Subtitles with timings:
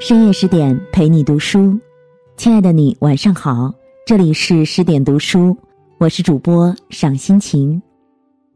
[0.00, 1.76] 深夜十点陪你读书，
[2.36, 3.74] 亲爱的你晚上好，
[4.06, 5.56] 这里是十点读书，
[5.98, 7.82] 我是主播赏心情。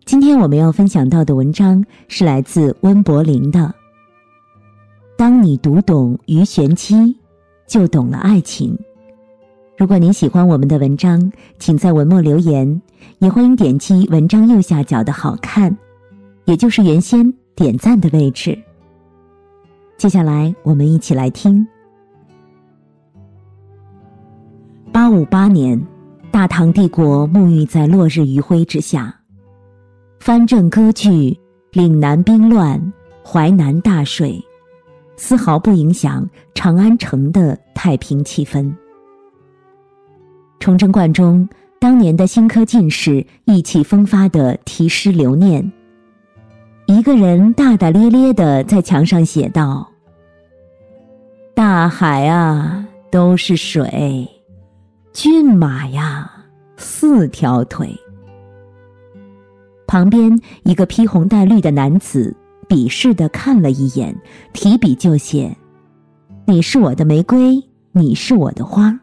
[0.05, 3.59] 今天我们要分享到的文章是来自温柏林的
[5.19, 7.17] 《当你读懂鱼玄机，
[7.67, 8.77] 就懂了爱情》。
[9.77, 12.81] 如果您喜欢我们的文章，请在文末留言，
[13.19, 15.77] 也欢迎点击文章右下角的好看，
[16.45, 18.57] 也就是原先点赞的位置。
[20.03, 21.65] 接下来，我们一起来听。
[24.91, 25.81] 八五八年，
[26.33, 29.15] 大唐帝国沐浴在落日余晖之下，
[30.19, 31.39] 藩镇割据，
[31.71, 32.93] 岭南兵乱，
[33.25, 34.45] 淮南大水，
[35.17, 38.75] 丝毫不影响长安城的太平气氛。
[40.59, 45.73] 崇祯观中，当年的新科进士意气风发的题诗留念，
[46.87, 49.89] 一个人大大咧咧的在墙上写道。
[51.75, 53.89] 大海啊，都是水；
[55.11, 56.31] 骏马呀，
[56.77, 57.99] 四条腿。
[59.87, 62.37] 旁边一个披红戴绿的男子
[62.69, 64.15] 鄙视的看了一眼，
[64.53, 65.57] 提笔就写
[66.45, 67.59] ：“你是我的玫瑰，
[67.93, 69.01] 你是我的花。”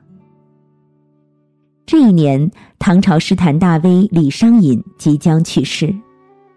[1.87, 5.91] 这一年，唐朝诗坛大 V 李商隐即将去世。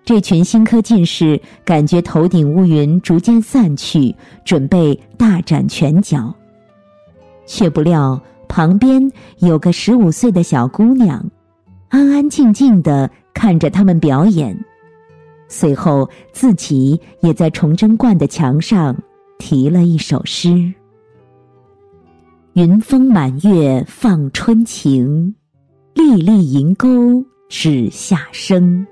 [0.04, 4.14] 这群新科进士感觉头顶乌云逐渐散去，
[4.44, 6.34] 准备大展拳脚，
[7.46, 9.00] 却不料旁边
[9.38, 11.24] 有个十五岁的小姑娘，
[11.88, 14.58] 安安静静的看着他们表演，
[15.46, 18.96] 随后自己也在崇祯观的墙上
[19.38, 20.74] 题了一首诗
[22.54, 25.34] ：“云峰满月放春情，
[25.94, 28.84] 粒粒银钩指下生。”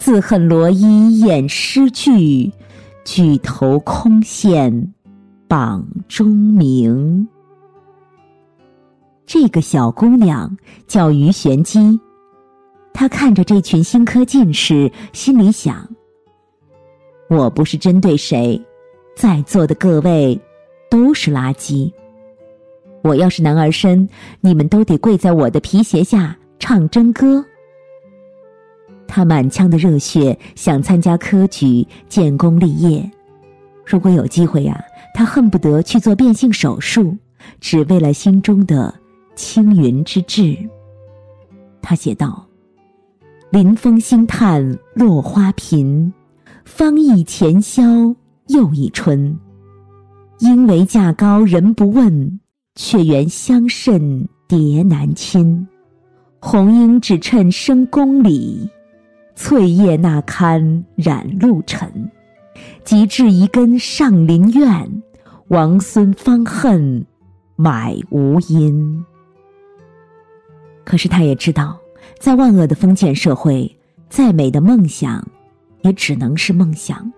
[0.00, 2.50] 自恨罗衣掩诗句，
[3.04, 4.88] 举头空羡
[5.46, 7.28] 榜中名。
[9.26, 10.56] 这个小姑娘
[10.86, 12.00] 叫于玄机，
[12.94, 15.86] 她看着这群新科进士，心里想：
[17.28, 18.58] 我不是针对谁，
[19.14, 20.40] 在座的各位
[20.90, 21.92] 都是垃圾。
[23.02, 24.08] 我要是男儿身，
[24.40, 27.44] 你们都得跪在我的皮鞋下唱真歌。
[29.10, 33.10] 他满腔的热血，想参加科举，建功立业。
[33.84, 34.80] 如果有机会呀，
[35.12, 37.16] 他恨不得去做变性手术，
[37.60, 38.94] 只为了心中的
[39.34, 40.56] 青云之志。
[41.82, 42.46] 他写道
[43.50, 46.12] ：“临风兴叹落花频，
[46.64, 47.82] 方忆前宵
[48.46, 49.36] 又一春。
[50.38, 52.38] 因为价高人不问，
[52.76, 55.66] 却缘相甚蝶难亲。
[56.38, 58.70] 红缨只衬生宫里。”
[59.42, 62.10] 翠叶那堪染露尘，
[62.84, 65.02] 及至一根上林苑，
[65.48, 67.06] 王孙方恨
[67.56, 69.02] 买无因。
[70.84, 71.80] 可是他也知道，
[72.18, 73.74] 在万恶的封建社会，
[74.10, 75.26] 再美的梦想，
[75.80, 77.10] 也只能是梦想。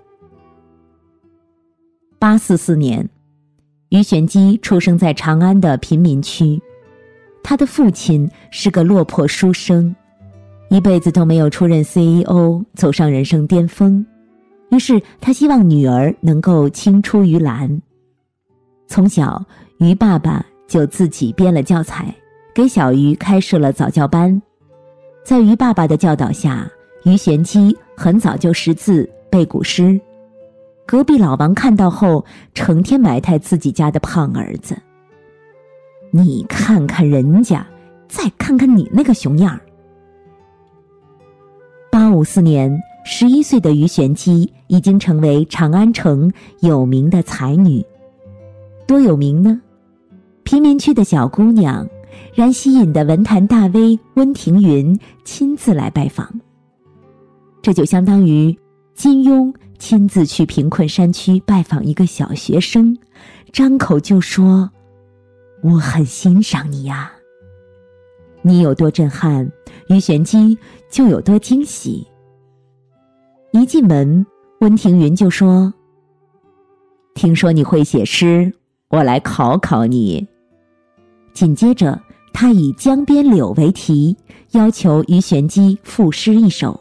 [2.20, 3.10] 八四四年，
[3.88, 6.62] 于玄机出生在长安的贫民区，
[7.42, 9.94] 他的父亲是个落魄书生。
[10.72, 14.02] 一辈子都没有出任 CEO，走上人生巅峰，
[14.70, 17.82] 于是他希望女儿能够青出于蓝。
[18.86, 19.44] 从小，
[19.80, 22.14] 于爸爸就自己编了教材，
[22.54, 24.40] 给小鱼开设了早教班。
[25.22, 26.66] 在于爸爸的教导下，
[27.04, 30.00] 于玄机很早就识字背古诗。
[30.86, 34.74] 隔壁老王看到后，成天埋汰自己家的胖儿子
[36.10, 37.66] ：“你看看人家，
[38.08, 39.60] 再看看你那个熊样儿。”
[42.24, 47.84] 四年，十一岁的于玄机已经成为长安城有名的才女。
[48.86, 49.60] 多有名呢？
[50.44, 51.88] 贫民区的小姑娘，
[52.34, 56.28] 然吸引的文坛大 V 温庭筠亲自来拜访。
[57.62, 58.56] 这就相当于
[58.94, 62.96] 金庸亲自去贫困山区拜访一个小学生，
[63.52, 64.68] 张口就说
[65.62, 67.12] ：“我很欣赏你呀。”
[68.42, 69.48] 你有多震撼，
[69.86, 70.58] 于玄机
[70.90, 72.04] 就有多惊喜。
[73.52, 74.24] 一进门，
[74.60, 75.72] 温庭筠就说
[77.14, 78.50] ：“听说你会写诗，
[78.88, 80.26] 我来考考你。”
[81.34, 82.00] 紧接着，
[82.32, 84.16] 他以江边柳为题，
[84.52, 86.80] 要求于玄机赋诗一首。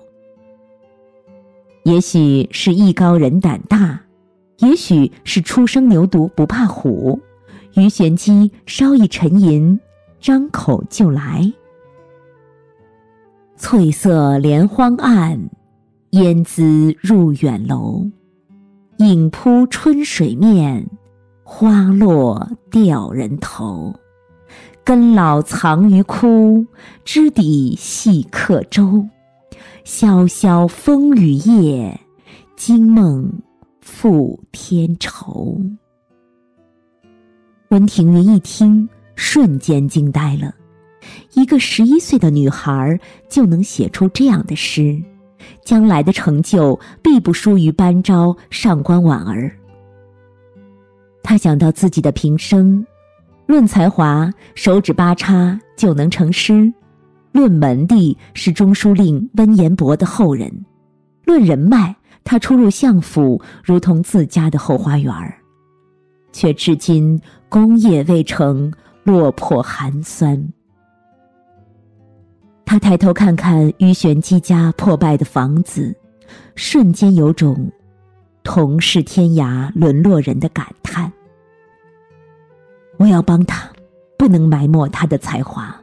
[1.84, 4.00] 也许是艺高人胆大，
[4.60, 7.20] 也许是初生牛犊不怕虎，
[7.76, 9.78] 于玄机稍一沉吟。
[10.22, 11.52] 张口就来，
[13.58, 15.50] 翠色连荒岸，
[16.12, 18.06] 烟姿入远楼。
[18.98, 20.86] 影铺春水面，
[21.44, 23.94] 花落掉人头。
[24.84, 26.66] 根老藏于枯，
[27.06, 29.08] 枝底系客舟。
[29.86, 31.98] 潇潇风雨夜，
[32.58, 33.32] 惊梦
[33.80, 35.58] 复添愁。
[37.70, 40.54] 温庭筠一听，瞬间惊呆了。
[41.34, 43.00] 一个十一岁的女孩
[43.30, 45.02] 就能写出这样的诗，
[45.64, 49.52] 将来的成就必不输于班昭、上官婉儿。
[51.24, 52.86] 他想到自己的平生，
[53.46, 56.72] 论才华，手指八叉就能成诗；
[57.32, 60.50] 论门第，是中书令温彦博的后人；
[61.26, 65.34] 论人脉，他出入相府如同自家的后花园儿，
[66.32, 68.72] 却至今功业未成，
[69.04, 70.44] 落魄寒酸。
[72.66, 75.94] 他抬头看看于玄机家破败的房子，
[76.56, 77.70] 瞬间有种
[78.44, 81.12] 同是天涯沦落人的感叹。
[82.98, 83.70] 我要帮他，
[84.18, 85.76] 不能埋没他的才华。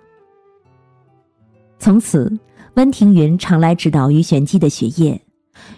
[1.78, 2.32] 从此，
[2.74, 5.20] 温庭筠常来指导于玄机的学业。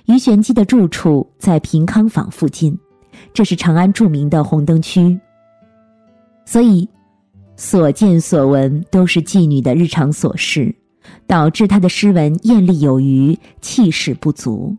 [0.07, 2.79] 于玄机的住处在平康坊附近，
[3.33, 5.19] 这是长安著名的红灯区，
[6.45, 6.87] 所以
[7.57, 10.75] 所见所闻都是妓女的日常琐事。
[11.27, 14.77] 导致他的诗文艳丽有余，气势不足。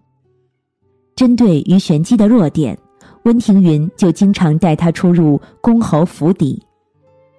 [1.16, 2.78] 针对于玄机的弱点，
[3.24, 6.62] 温庭筠就经常带他出入公侯府邸，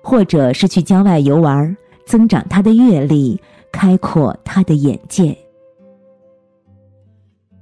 [0.03, 3.41] 或者是去郊外游玩，增长他的阅历，
[3.73, 5.37] 开阔他的眼界。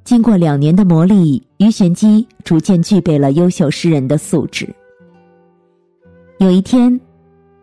[0.05, 4.69] 经过两年的磨砺，于玄机逐渐具备了优秀诗人的素质。
[6.39, 7.01] 有一天，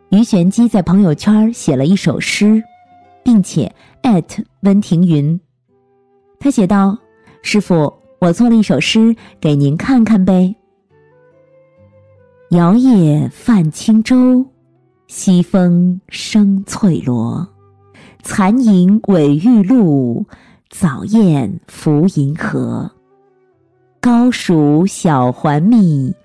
[0.10, 2.64] 于玄机在朋友圈写了一首诗。
[3.28, 3.70] 并且
[4.04, 5.38] 艾特温庭筠，
[6.40, 6.98] 他写道
[7.44, 10.56] ：“师傅，我做了一首诗给您看看呗。
[12.52, 14.46] 摇曳泛轻舟，
[15.08, 17.46] 西风生翠萝。
[18.24, 20.26] 残影委玉露，
[20.70, 22.90] 早雁浮银河。
[24.00, 26.16] 高蜀小环密，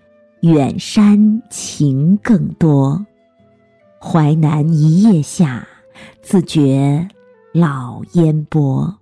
[0.42, 3.04] 远山情更多。
[4.00, 5.66] 淮南一夜下。”
[6.22, 7.06] 自觉
[7.52, 8.94] 老烟波，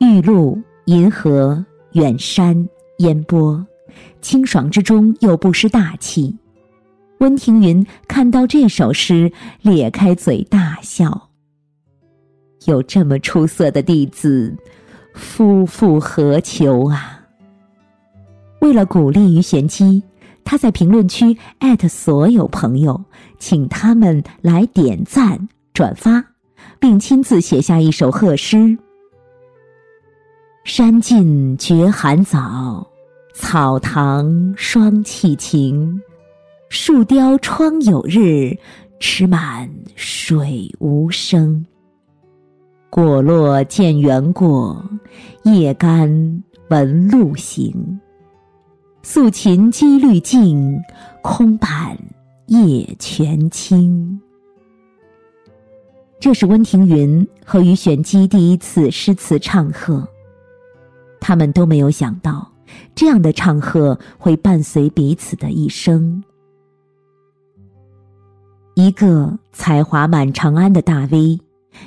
[0.00, 3.64] 玉露、银河、远山、烟波，
[4.20, 6.36] 清爽之中又不失大气。
[7.18, 9.32] 温庭筠看到这首诗，
[9.62, 11.30] 咧开嘴大笑。
[12.66, 14.56] 有这么出色的弟子，
[15.14, 17.20] 夫复何求啊！
[18.60, 20.02] 为了鼓励于玄机。
[20.44, 23.02] 他在评论区艾特所有朋友，
[23.38, 26.24] 请他们来点赞、转发，
[26.78, 28.76] 并亲自写下一首贺诗
[30.64, 32.86] ：“山尽觉寒早，
[33.34, 36.00] 草堂霜气晴。
[36.68, 38.56] 树雕窗有日，
[39.00, 41.64] 池满水无声。
[42.90, 44.84] 果落见缘过，
[45.44, 48.00] 叶干闻路行。”
[49.06, 50.82] 素琴机滤镜，
[51.22, 51.94] 空板
[52.46, 54.18] 夜全清。
[56.18, 60.08] 这是温庭筠和鱼玄机第一次诗词唱和，
[61.20, 62.50] 他们都没有想到，
[62.94, 66.24] 这样的唱和会伴随彼此的一生。
[68.74, 71.38] 一个才华满长安的大 V，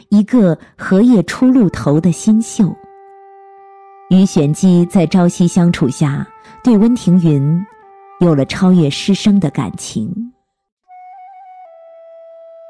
[0.09, 2.71] 一个荷叶出露头的新秀。
[4.11, 6.27] 于玄机在朝夕相处下。
[6.67, 7.65] 对温庭筠，
[8.19, 10.33] 有了超越师生的感情。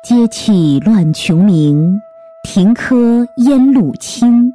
[0.07, 1.99] 阶气乱琼鸣，
[2.43, 4.53] 亭柯烟露清。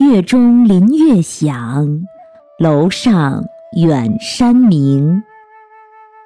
[0.00, 1.88] 月中林月响，
[2.58, 3.42] 楼上
[3.74, 5.22] 远山明。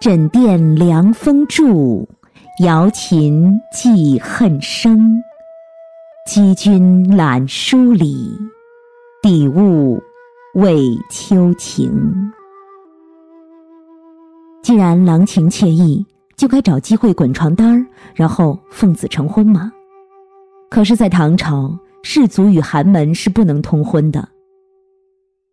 [0.01, 2.09] 枕殿凉风住，
[2.65, 5.23] 瑶琴寄恨生。
[6.27, 8.37] 积君揽书里，
[9.23, 10.03] 底物。
[10.57, 11.93] 为秋情，
[14.63, 16.03] 既然郎情妾意，
[16.35, 19.71] 就该找机会滚床单，然后奉子成婚嘛？
[20.71, 24.27] 可是，在唐朝，士族与寒门是不能通婚的。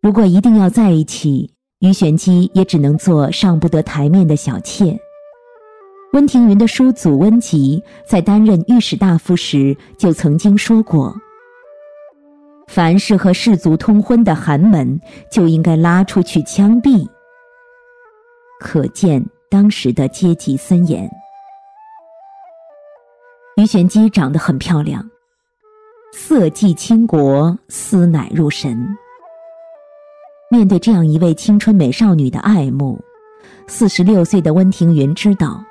[0.00, 4.98] 如果一定要在一起，于玄机也只能做上不得台面的小妾。
[6.14, 11.14] 温庭筠的叔祖温吉在担任御史大夫时，就曾经说过。
[12.66, 17.06] 凡是和士族通婚的寒门，就应该拉出去枪毙。
[18.58, 21.08] 可见当时的阶级森严。
[23.56, 25.08] 于玄机长得很漂亮，
[26.12, 28.84] 色既倾国，思乃入神。
[30.50, 32.98] 面对这样一位青春美少女的爱慕，
[33.66, 35.62] 四十六岁的温庭筠知道，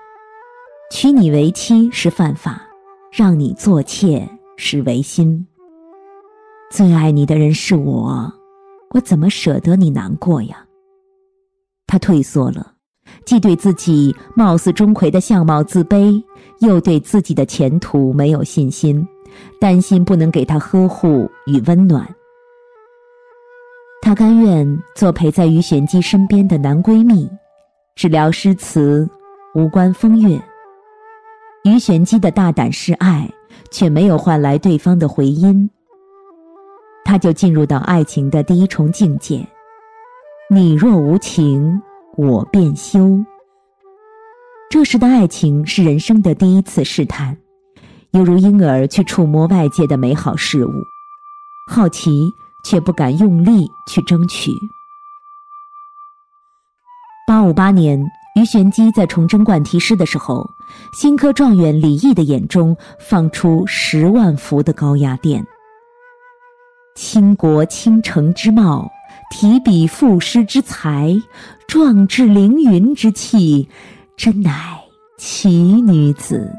[0.91, 2.61] 娶你为妻是犯法，
[3.11, 5.45] 让你做妾是违心。
[6.73, 8.33] 最爱你的人是我，
[8.95, 10.65] 我怎么舍得你难过呀？
[11.85, 12.73] 他退缩了，
[13.27, 16.19] 既对自己貌似钟馗的相貌自卑，
[16.61, 19.07] 又对自己的前途没有信心，
[19.61, 22.03] 担心不能给他呵护与温暖。
[24.01, 27.29] 他甘愿做陪在于玄机身边的男闺蜜。
[27.95, 29.07] 只聊诗词，
[29.53, 30.41] 无关风月。
[31.65, 33.31] 于玄机的大胆示爱，
[33.69, 35.69] 却没有换来对方的回音。
[37.05, 39.45] 他就进入到爱情的第一重境界：
[40.49, 41.81] 你若无情，
[42.15, 43.23] 我便休。
[44.69, 47.37] 这时的爱情是人生的第一次试探，
[48.11, 50.71] 犹如婴儿去触摸外界的美好事物，
[51.69, 52.27] 好奇
[52.65, 54.51] 却不敢用力去争取。
[57.27, 58.03] 八五八年，
[58.35, 60.49] 于玄机在崇祯观题诗的时候，
[60.93, 65.45] 新科状元李益的眼中放出十万伏的高压电。
[66.95, 68.91] 倾国倾城之貌，
[69.31, 71.15] 提笔赋诗之才，
[71.67, 73.67] 壮志凌云之气，
[74.15, 74.79] 真乃
[75.17, 76.51] 奇女子。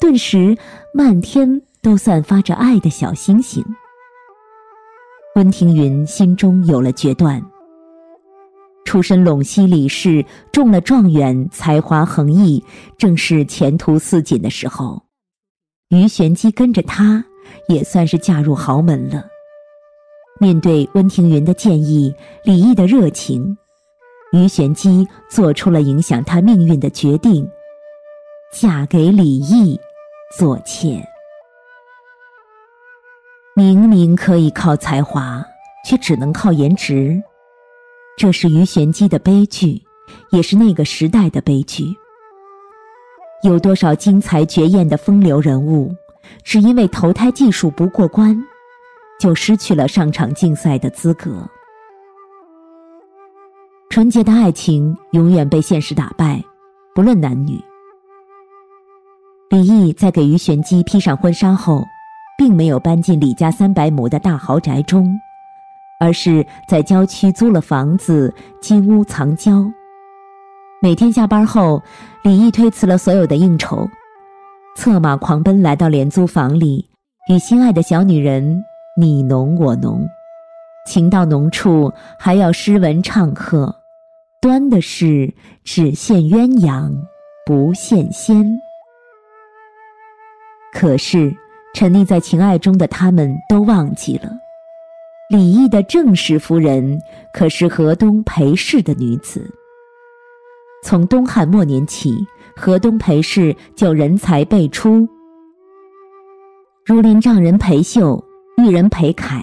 [0.00, 0.56] 顿时，
[0.94, 3.62] 漫天都散发着爱的小星星。
[5.34, 7.42] 温庭筠心中有了决断。
[8.84, 12.64] 出身陇西李氏，中了状元，才华横溢，
[12.96, 15.02] 正是前途似锦的时候。
[15.90, 17.24] 鱼玄机跟着他，
[17.68, 19.26] 也算是嫁入豪门了。
[20.40, 22.14] 面对温庭筠的建议，
[22.44, 23.58] 李毅的热情，
[24.32, 27.48] 于玄机做出了影响他命运的决定，
[28.52, 29.78] 嫁给李毅
[30.36, 31.04] 做妾。
[33.54, 35.44] 明明可以靠才华，
[35.84, 37.20] 却只能靠颜值。
[38.16, 39.82] 这是于玄机的悲剧，
[40.30, 41.84] 也是那个时代的悲剧。
[43.42, 45.92] 有多少精彩绝艳的风流人物，
[46.42, 48.36] 只因为投胎技术不过关，
[49.20, 51.46] 就失去了上场竞赛的资格。
[53.90, 56.42] 纯洁的爱情永远被现实打败，
[56.94, 57.58] 不论男女。
[59.50, 61.82] 李毅在给于玄机披上婚纱后，
[62.36, 65.08] 并没有搬进李家三百亩的大豪宅中。
[66.00, 69.64] 而是在郊区租了房子，金屋藏娇。
[70.80, 71.82] 每天下班后，
[72.22, 73.84] 李毅推辞了所有的应酬，
[74.78, 76.88] 策马狂奔来到廉租房里，
[77.28, 78.62] 与心爱的小女人
[78.96, 80.08] 你侬我侬，
[80.86, 83.74] 情到浓处还要诗文唱和，
[84.40, 86.94] 端的是只羡鸳鸯
[87.44, 88.46] 不羡仙。
[90.72, 91.34] 可是，
[91.74, 94.30] 沉溺在情爱中的他们都忘记了。
[95.28, 97.00] 李毅的正室夫人
[97.32, 99.44] 可是河东裴氏的女子。
[100.84, 102.14] 从东汉末年起，
[102.58, 105.08] 河东裴氏就人才辈出，
[106.84, 108.22] 如林丈人裴秀、
[108.56, 109.40] 玉人裴凯、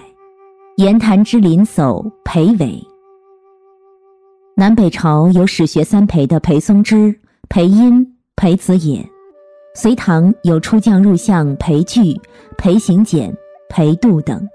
[0.76, 2.78] 言谈之林叟裴伟。
[4.54, 7.18] 南北朝有史学三裴的裴松之、
[7.48, 8.06] 裴殷、
[8.36, 9.02] 裴子野，
[9.74, 12.14] 隋唐有出将入相裴矩、
[12.58, 13.34] 裴行俭、
[13.70, 14.46] 裴度等。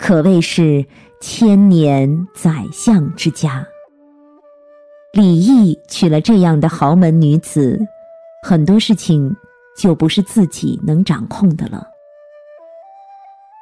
[0.00, 0.82] 可谓是
[1.20, 3.66] 千年宰相之家。
[5.12, 7.78] 李毅娶了这样的豪门女子，
[8.48, 9.36] 很多事情
[9.76, 11.86] 就不是自己能掌控的了。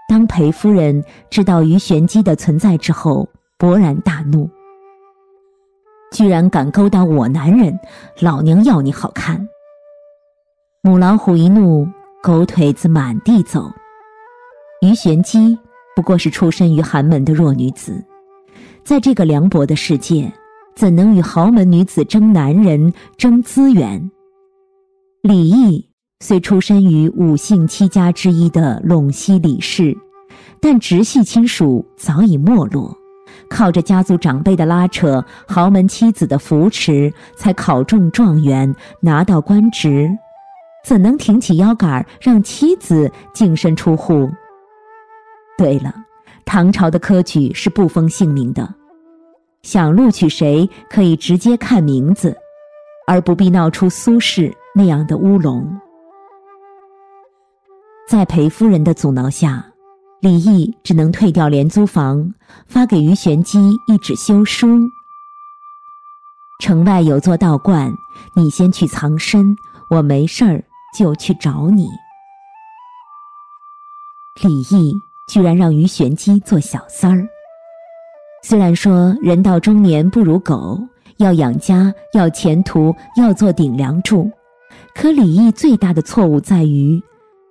[0.08, 3.28] 当裴夫人知道于玄机的存在之后，
[3.58, 4.48] 勃然大怒
[6.14, 7.76] ：“居然敢勾搭我男人，
[8.20, 9.44] 老娘要你好看！”
[10.82, 11.84] 母老虎一怒，
[12.22, 13.68] 狗腿子满地走。
[14.82, 15.58] 于玄机。
[15.96, 18.04] 不过是出身于寒门的弱女子，
[18.84, 20.32] 在这个凉薄的世界，
[20.76, 24.08] 怎能与豪门女子争男人、争资源？
[25.26, 25.84] 李毅
[26.20, 29.92] 虽出身于五姓七家之一的陇西李氏，
[30.60, 32.96] 但直系亲属早已没落，
[33.50, 40.08] 靠着家族长辈的拉扯、豪门妻子的扶持，才考中状元，拿到官职，
[40.84, 44.30] 怎能挺起腰杆让妻子净身出户？
[45.58, 45.92] 对了，
[46.44, 48.72] 唐朝的科举是不封姓名的，
[49.62, 52.36] 想录取谁可以直接看名字，
[53.08, 55.66] 而不必闹出苏轼那样的乌龙。
[58.06, 59.64] 在裴夫人的阻挠下，
[60.20, 62.34] 李毅只能退掉廉租房，
[62.66, 64.78] 发给于玄机一纸休书：
[66.60, 67.90] 城外有座道观，
[68.34, 69.56] 你先去藏身，
[69.88, 70.62] 我没事儿
[70.98, 71.88] 就去找你。
[74.42, 74.92] 李毅。
[75.28, 77.26] 居然让于玄机做小三儿。
[78.44, 80.78] 虽然说人到中年不如狗，
[81.16, 84.30] 要养家，要前途，要做顶梁柱。
[84.98, 87.02] 可李毅最大的错误在于，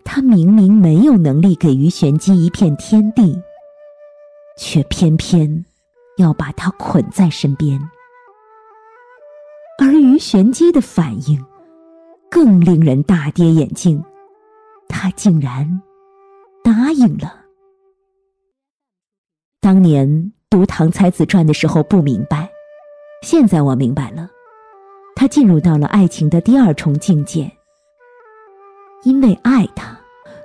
[0.04, 3.40] 他明明没有能力给鱼玄机一片天地，
[4.58, 5.64] 却偏偏
[6.18, 7.80] 要把他捆在身边。
[9.78, 11.40] 而于玄机的反应，
[12.32, 14.04] 更令人大跌眼镜，
[14.90, 15.82] 他竟然
[16.64, 17.32] 答应了。
[19.62, 22.50] 当年读《唐才子传》的时候不明白，
[23.22, 24.28] 现在我明白了，
[25.28, 27.52] 进入到了爱情的第二重境界。
[29.04, 29.96] 因为爱他，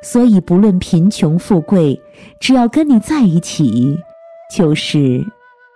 [0.02, 1.98] 所以不论贫穷富贵，
[2.40, 3.98] 只要跟你在一起，
[4.54, 5.24] 就是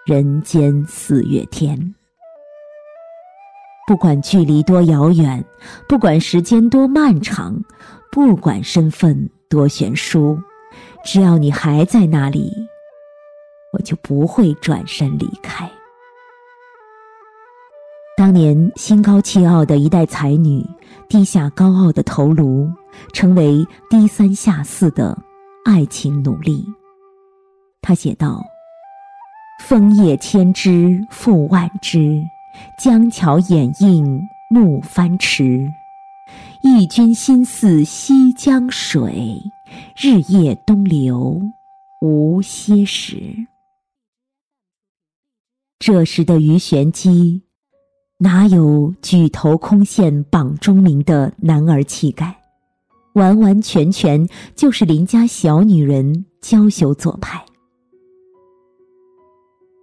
[0.04, 1.94] 人间四月天。
[3.86, 5.44] 不管距离多遥远，
[5.88, 7.58] 不管时间多漫长，
[8.10, 10.38] 不管身份多悬殊，
[11.04, 12.50] 只要你还在那里，
[13.72, 15.70] 我就不会转身离开。
[18.24, 20.64] 当年心高气傲的一代才女，
[21.10, 22.66] 低下高傲的头颅，
[23.12, 25.14] 成为低三下四的
[25.66, 26.64] 爱情奴隶。
[27.82, 28.42] 她写道
[29.60, 32.24] ：“枫叶千枝复万枝。”
[32.82, 35.70] 江桥掩映暮帆迟，
[36.62, 39.38] 忆君心似西江水，
[39.94, 41.42] 日夜东流
[42.00, 43.46] 无歇时。
[45.78, 47.42] 这时的鱼玄机，
[48.18, 52.34] 哪有举头空羡榜中名的男儿气概？
[53.14, 57.44] 完完全全就是邻家小女人娇羞做派。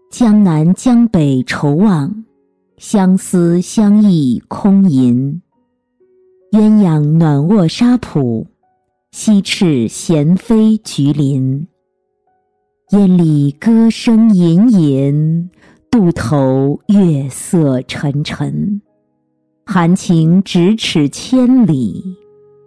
[0.10, 2.24] 江南江北愁望。
[2.78, 5.40] 相思相忆空吟，
[6.52, 8.48] 鸳鸯暖卧沙浦，
[9.12, 11.68] 西翅闲飞菊林。
[12.90, 15.52] 烟里歌声隐隐，
[15.92, 18.82] 渡头月色沉沉。
[19.66, 22.02] 含情咫尺千里，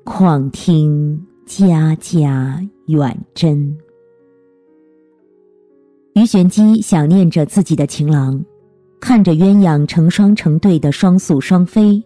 [0.05, 3.75] 况听家家远真。
[6.15, 8.45] 于玄机想念着自己的情郎。
[9.01, 12.03] 看着鸳鸯成双成对的双宿双飞，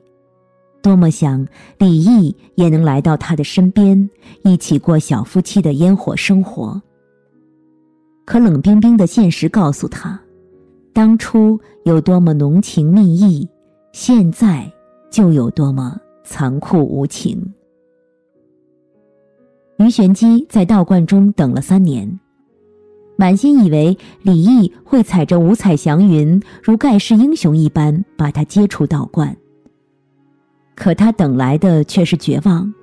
[0.80, 1.44] 多么想
[1.78, 4.08] 李毅也能来到他的身边，
[4.42, 6.80] 一起过小夫妻的烟火生活。
[8.24, 10.20] 可冷冰冰的现实告诉他，
[10.98, 13.48] 当初有多么浓情蜜意，
[13.92, 14.68] 现在
[15.08, 17.40] 就有多么残酷无情。
[19.76, 22.18] 于玄机在道观中等了三年。
[23.16, 29.36] 满心以为李毅会踩着五彩祥云，如盖世英雄一般把他接出道观。
[30.74, 32.74] 可他等来的却是绝望。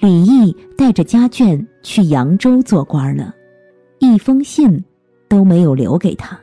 [0.00, 3.34] 李毅带着家眷去扬州做官了，
[3.98, 4.82] 一封信
[5.28, 6.40] 都没有留给他。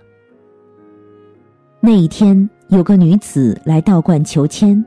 [1.85, 4.83] 那一天，有个女子来道观求签，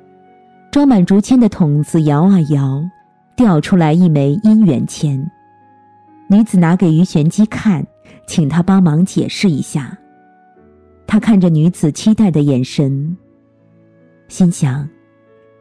[0.69, 2.85] 装满竹签的筒子摇啊摇，
[3.37, 5.17] 掉出来一枚姻缘签。
[6.29, 7.87] 女子拿给于玄机看。
[8.27, 9.97] 请他帮忙解释一下。
[11.07, 13.17] 他看着女子期待的眼神，
[14.27, 14.87] 心想：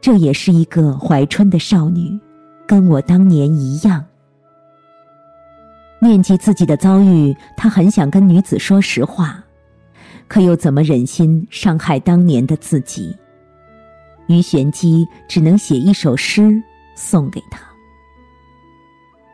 [0.02, 2.18] 这也是一个怀春的少女，
[2.66, 4.04] 跟我当年一样。
[6.00, 9.42] 念及自己的遭遇，他很想跟女子说实话，
[10.28, 13.16] 可又怎么忍心伤害当年的自己？
[14.28, 16.62] 于玄机只能写一首诗
[16.94, 17.60] 送给他：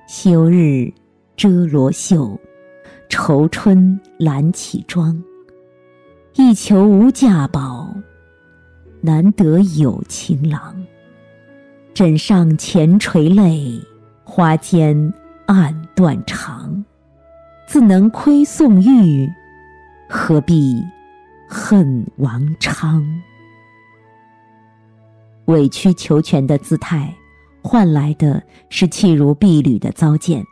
[0.07, 0.91] 休日
[1.37, 2.39] 遮罗袖。
[3.11, 5.23] 愁春懒起妆，
[6.35, 7.95] 一求无价宝，
[9.03, 10.75] 难得有情郎。
[11.93, 13.81] 枕上前垂泪，
[14.25, 15.13] 花间
[15.47, 16.83] 暗断肠。
[17.69, 19.31] 自能窥宋玉，
[20.09, 20.83] 何必
[21.49, 23.05] 恨王昌？
[25.47, 27.15] 委曲求全的姿态，
[27.63, 30.43] 换来的是弃如敝履的糟践。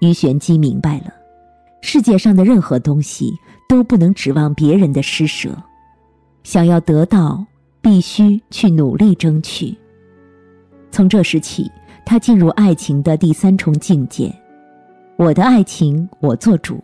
[0.00, 1.12] 于玄机明白了。
[1.82, 5.54] 世界上的任何东西都不能指望别人的施舍，
[6.42, 7.44] 想要得到，
[7.82, 9.76] 必须去努力争取。
[10.90, 11.70] 从这时起，
[12.06, 14.34] 他进入爱情的第三重境界：
[15.18, 16.82] 我的爱情我做主，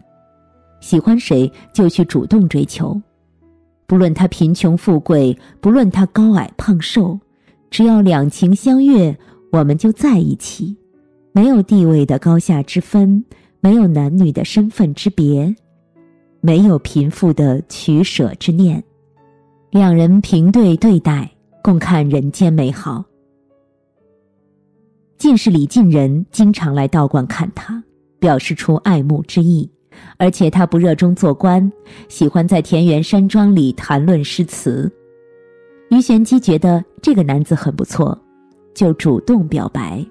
[0.80, 3.00] 喜欢谁就去主动追求，
[3.86, 7.18] 不论他贫穷富贵，不论他高矮胖瘦，
[7.70, 9.16] 只要两情相悦，
[9.52, 10.76] 我们就在一起，
[11.32, 13.24] 没有地位的高下之分。
[13.62, 15.54] 没有男女的身份之别，
[16.40, 18.82] 没有贫富的取舍之念，
[19.70, 21.30] 两人平对对待，
[21.62, 23.04] 共看人间美好。
[25.18, 27.84] 进士李进仁经常来道观看他，
[28.18, 29.70] 表示出爱慕之意，
[30.16, 31.70] 而且他不热衷做官，
[32.08, 34.90] 喜欢在田园山庄里谈论诗词。
[35.90, 38.16] 于玄机觉得这个男子很不错，
[38.74, 40.04] 就主动表白：“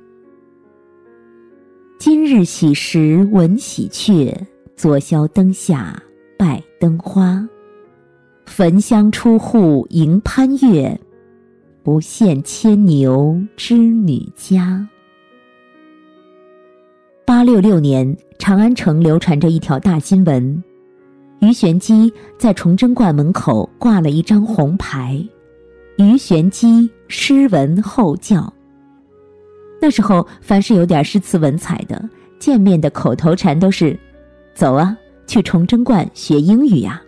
[1.97, 4.35] 今日喜时闻喜鹊，
[4.75, 6.01] 昨宵灯下
[6.37, 7.47] 拜灯花。
[8.45, 10.99] 焚香出户迎攀月，
[11.83, 14.85] 不羡牵牛织女家。”
[17.29, 20.63] 八六六年，长安城流传着一条大新闻：
[21.41, 25.23] 于玄机在崇祯观门口挂了一张红牌
[25.99, 28.51] ，“于玄机诗文后教。”
[29.79, 32.03] 那时候，凡是有点诗词文采的，
[32.39, 33.95] 见面的口头禅都是
[34.55, 36.99] ：“走啊，去崇祯观学英语呀！”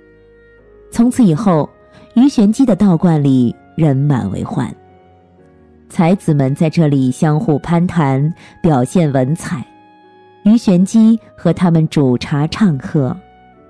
[0.94, 1.68] 从此以后，
[2.14, 4.72] 于玄机的道观里人满为患，
[5.90, 8.32] 才子们在这里相互攀谈，
[8.62, 9.66] 表现文采。
[10.44, 13.16] 于玄机和他们煮茶唱和，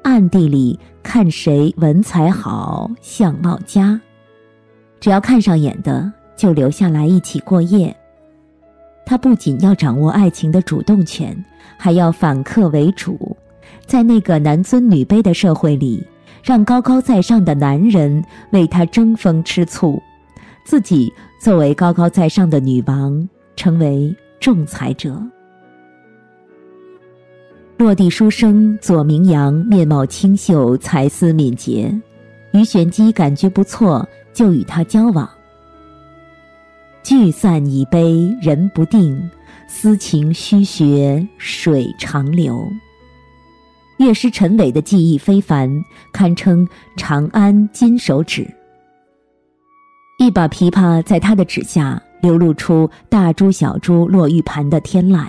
[0.03, 3.99] 暗地里看谁文采好、相貌佳，
[4.99, 7.95] 只要看上眼的就留下来一起过夜。
[9.05, 11.36] 他不仅要掌握爱情的主动权，
[11.77, 13.36] 还要反客为主，
[13.86, 16.01] 在那个男尊女卑的社会里，
[16.41, 20.01] 让高高在上的男人为他争风吃醋，
[20.63, 25.21] 自己作为高高在上的女王，成为仲裁者。
[27.82, 31.91] 落地书生左明阳面貌清秀，才思敏捷，
[32.54, 35.28] 于玄机感觉不错，就与他交往。
[37.02, 39.20] 聚散已悲人不定，
[39.67, 42.72] 思情须学水长流。
[43.98, 48.48] 乐师陈伟的技艺非凡，堪称长安金手指。
[50.20, 55.26] 一把琵琶在他的指下，流露出大珠小珠落玉盘的天籁。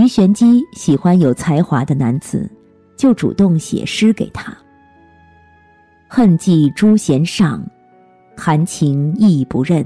[0.00, 2.50] 于玄机喜欢有才华的男子，
[2.96, 4.56] 就主动写诗给他。
[6.08, 7.62] 恨寄朱弦上，
[8.36, 9.84] 含情意不认。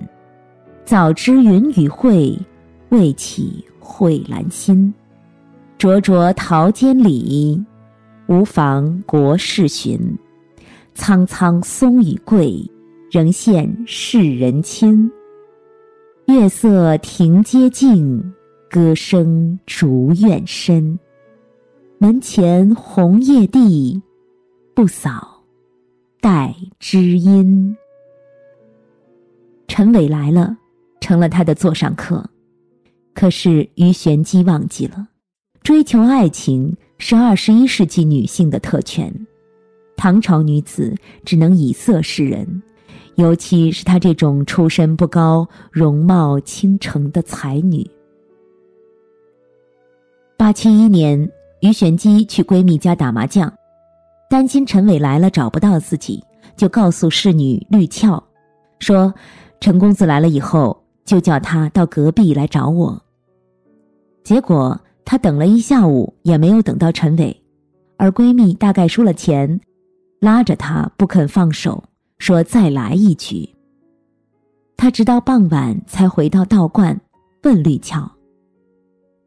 [0.85, 2.39] 早知云雨会，
[2.91, 4.93] 未起蕙兰心。
[5.79, 7.63] 灼灼桃间里，
[8.29, 9.99] 无妨国事寻。
[10.95, 12.65] 苍苍松与桂，
[13.11, 15.11] 仍羡世人亲。
[16.27, 18.34] 月色庭阶静。
[18.75, 20.99] 歌声竹院深，
[21.99, 24.03] 门前红叶地，
[24.75, 25.45] 不扫
[26.21, 27.77] 待知音。
[29.69, 30.57] 陈伟来了，
[31.01, 32.29] 成了他的座上客。
[33.15, 35.07] 可是于玄机忘记了，
[35.63, 39.09] 追求爱情是二十一世纪女性的特权，
[39.97, 40.93] 唐朝女子
[41.25, 42.61] 只能以色示人，
[43.15, 47.89] 尤其是她这种出身不高、容貌倾城的才女。
[50.45, 51.27] 八七一年，
[51.61, 53.51] 于玄机去闺蜜家打麻将，
[54.29, 56.23] 担心陈伟来了找不到自己，
[56.55, 58.23] 就告诉侍女绿俏，
[58.79, 59.15] 说
[59.59, 63.03] ：“陈公子来了以后，就叫他到隔壁来找我。”
[64.23, 67.43] 结果她等了一下午也没有等到陈伟，
[67.97, 69.59] 而闺蜜大概输了钱，
[70.21, 71.83] 拉着她不肯放手，
[72.19, 73.49] 说再来一局。
[74.77, 77.01] 她直到傍晚才回到道观，
[77.45, 78.14] 问绿俏。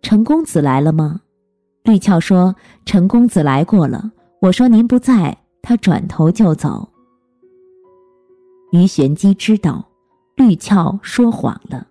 [0.02, 1.22] 陈公子来了吗？
[1.84, 2.56] 绿俏说
[2.86, 6.88] ：“陈公子来过了。”我说：“您不在。”他转头就走。
[8.72, 9.86] 于玄机知道，
[10.36, 11.88] 绿俏说谎了。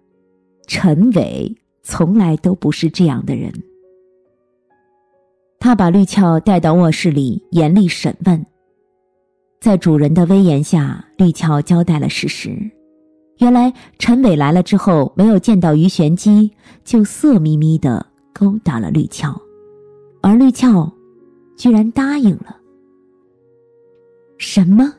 [0.66, 3.52] 陈伟从来都不是这样的人。
[5.58, 8.46] 他把绿俏带到卧室里，严厉审问。
[9.60, 12.70] 在主人的威严下，绿俏交代了事实。
[13.38, 16.50] 原来陈伟来了之后，没有见到于玄机，
[16.84, 19.38] 就色眯眯的勾搭了绿俏，
[20.22, 20.90] 而绿俏
[21.56, 22.56] 居然答应了。
[24.38, 24.92] 什么？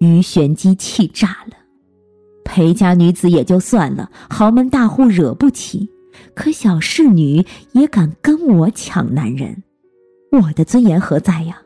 [0.00, 1.56] 于玄机气炸了。
[2.44, 5.88] 裴家女子也就算了，豪门大户惹不起，
[6.34, 9.62] 可小侍女也敢跟我抢男人，
[10.32, 11.60] 我的尊严何在呀？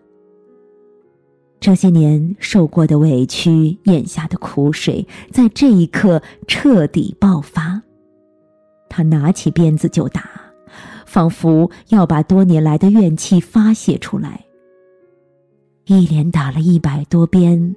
[1.64, 7.80] 这些年受过的委屈，咽下的苦水，在这一刻彻底爆发。
[8.90, 10.28] 他拿起鞭子就打，
[11.06, 14.44] 仿佛要把多年来的怨气发泄出来。
[15.86, 17.74] 一连打了一百多鞭，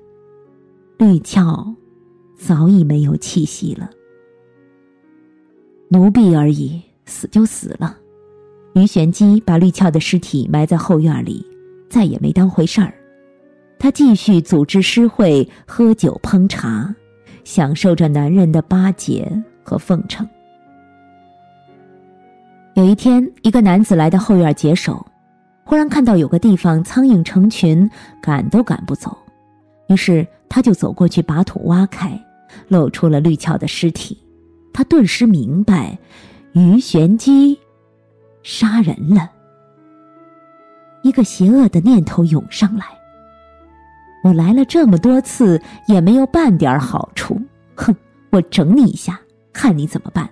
[0.97, 1.73] 绿俏
[2.37, 3.89] 早已没有气息了。
[5.87, 7.97] 奴婢而已，死就死了。
[8.73, 11.45] 于玄机把绿俏的尸体埋在后院里，
[11.89, 12.93] 再也没当回事儿。
[13.79, 16.93] 他继续组织诗会，喝酒烹茶，
[17.43, 19.31] 享受着男人的巴结
[19.63, 20.27] 和奉承。
[22.73, 25.05] 有一天，一个男子来到后院解手，
[25.63, 27.89] 忽然看到有个地方苍蝇成群，
[28.21, 29.17] 赶都赶不走，
[29.89, 32.19] 于是他就走过去把土挖开，
[32.67, 34.17] 露出了绿鞘的尸体。
[34.73, 35.97] 他顿时明白，
[36.53, 37.59] 于玄机
[38.43, 39.31] 杀人了。
[41.01, 42.85] 一个邪恶的念头涌上来：
[44.23, 47.39] 我来了这么多次，也没有半点好处。
[47.75, 47.95] 哼，
[48.31, 49.19] 我整你一下，
[49.53, 50.29] 看你怎么办。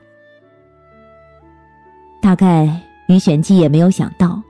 [2.22, 4.42] 大概于玄机也没有想到。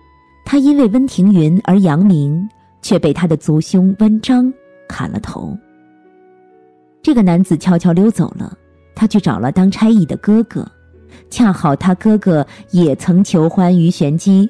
[0.46, 2.48] 他因为温庭筠而扬名，
[2.82, 4.54] 却被他的族兄温章
[4.88, 5.58] 砍了头。
[7.02, 8.56] 这个男子悄悄溜走了，
[8.94, 10.64] 他去找了当差役的哥哥，
[11.32, 14.48] 恰好他哥哥也曾求欢于玄机，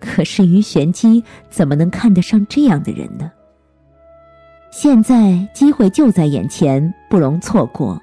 [0.00, 3.30] 可是于玄机怎么能看得上这样的人呢？
[4.72, 8.00] 现在机会就在眼前，不容错过。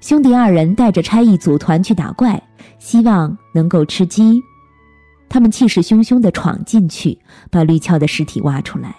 [0.00, 2.40] 兄弟二人带着差役组团去打怪，
[2.78, 4.40] 希望能够吃鸡。
[5.28, 7.18] 他们气势汹汹地闯进去，
[7.50, 8.94] 把绿俏的尸体挖出来。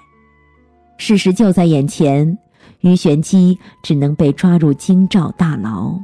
[0.98, 2.38] 事实就在眼前，
[2.82, 5.98] 于玄机只能被抓入京兆大牢。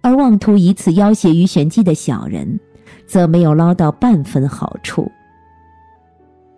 [0.00, 2.58] 而妄图以此要挟于玄机的小人，
[3.06, 5.12] 则没有捞到半分好处。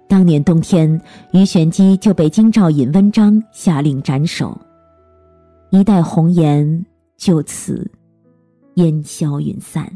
[0.08, 1.00] 当年冬天，
[1.32, 4.58] 于玄机就被京兆尹温章下令斩首，
[5.70, 6.86] 一代红颜
[7.18, 7.88] 就此
[8.76, 9.86] 烟消云散。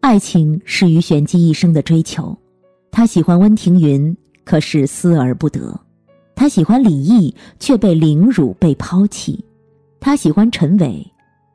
[0.00, 2.36] 爱情是于玄机一生的追求，
[2.90, 5.74] 他喜欢温庭筠，可是思而不得；
[6.34, 9.42] 他喜欢李毅，却被凌辱、被抛弃；
[9.98, 11.10] 他喜欢陈伟，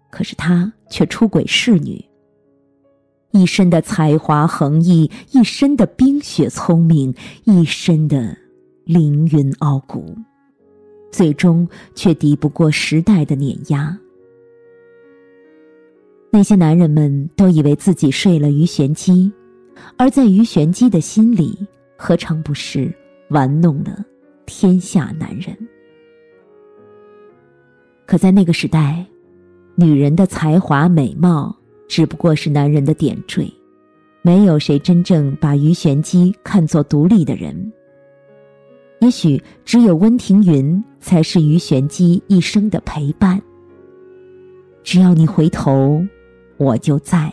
[0.10, 2.03] 可是他却出轨侍女。
[3.38, 8.36] 一身的才华横溢，一身的冰雪聪明，一身的
[8.84, 10.17] 凌云傲骨，
[11.12, 13.95] 最终却敌不过时代的碾压。
[16.32, 19.32] 那些男人们都以为自己睡了于玄机，
[19.97, 21.58] 而在于玄机的心里，
[21.95, 22.93] 何尝不是
[23.30, 24.04] 玩弄了
[24.45, 25.56] 天下男人？
[28.06, 29.06] 可在那个时代，
[29.76, 31.57] 女人的才华美貌
[31.88, 33.52] 只不过是男人的点缀，
[34.21, 37.71] 没有谁真正把鱼玄机看作独立的人。
[39.00, 43.41] 也许只有温庭筠才是于玄机一生的陪伴。
[44.84, 46.06] 只要你回头。
[46.58, 47.32] 我就在。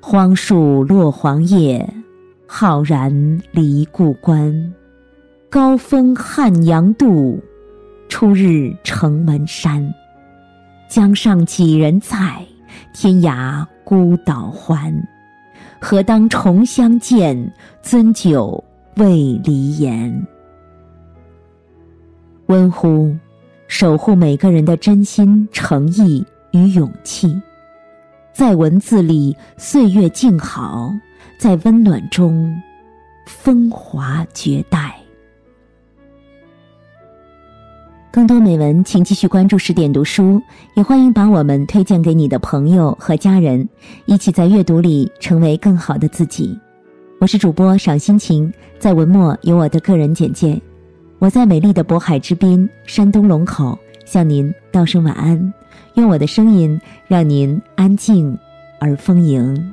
[0.00, 1.84] 荒树落黄叶，
[2.46, 4.72] 浩然离故关。
[5.48, 7.40] 高风汉阳渡，
[8.08, 9.92] 初日城门山。
[10.90, 12.44] 江上几人在？
[12.92, 14.92] 天涯孤岛还。
[15.80, 17.50] 何当重相见？
[17.80, 18.62] 樽酒
[18.96, 20.26] 未离言。
[22.46, 23.16] 温乎，
[23.68, 26.26] 守护每个人的真心诚意。
[26.52, 27.40] 与勇气，
[28.32, 30.92] 在文字里岁月静好，
[31.38, 32.60] 在温暖中
[33.24, 34.98] 风华绝代。
[38.12, 40.42] 更多美文，请继续关注十点读书，
[40.74, 43.68] 也欢迎把我们推荐给你的朋友和家人，
[44.04, 46.58] 一起在阅读里成为更好的自己。
[47.20, 50.60] 我是主播赏心情，在文末有我的个人简介。
[51.20, 55.52] 我在美丽的渤海之滨，山东龙口，向您道声晚安。
[55.94, 58.36] 用我的声音，让您安静
[58.80, 59.72] 而丰盈。